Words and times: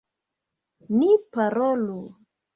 Ni 0.95 1.11
parolu. 1.37 2.01